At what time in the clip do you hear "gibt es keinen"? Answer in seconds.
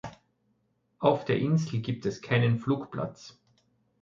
1.81-2.57